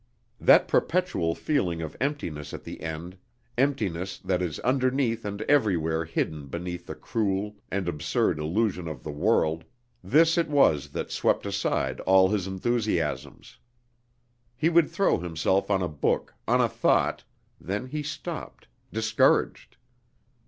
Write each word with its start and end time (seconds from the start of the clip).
That 0.39 0.67
perpetual 0.67 1.35
feeling 1.35 1.79
of 1.83 1.95
emptiness 2.01 2.55
at 2.55 2.63
the 2.63 2.81
end, 2.81 3.19
emptiness 3.55 4.17
that 4.17 4.41
is 4.41 4.57
underneath 4.61 5.23
and 5.25 5.43
everywhere 5.43 6.05
hidden 6.05 6.47
beneath 6.47 6.87
the 6.87 6.95
cruel 6.95 7.55
and 7.69 7.87
absurd 7.87 8.39
illusion 8.39 8.87
of 8.87 9.03
the 9.03 9.11
world 9.11 9.63
this 10.03 10.39
it 10.39 10.47
was 10.49 10.89
that 10.93 11.11
swept 11.11 11.45
aside 11.45 11.99
all 11.99 12.29
his 12.29 12.47
enthusiasms. 12.47 13.59
He 14.57 14.69
would 14.69 14.89
throw 14.89 15.19
himself 15.19 15.69
on 15.69 15.83
a 15.83 15.87
book, 15.87 16.33
on 16.47 16.61
a 16.61 16.67
thought 16.67 17.23
then 17.59 17.85
he 17.85 18.01
stopped, 18.01 18.67
discouraged. 18.91 19.77